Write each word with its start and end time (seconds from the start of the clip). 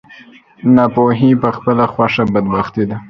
ناپوهي 0.75 1.31
په 1.41 1.49
خپله 1.57 1.85
خوښه 1.93 2.23
بدبختي 2.33 2.83
ده. 2.89 2.97